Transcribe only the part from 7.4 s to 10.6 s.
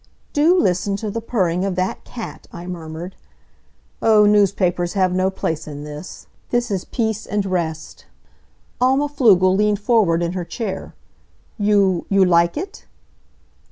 rest." Alma Pflugel leaned forward in her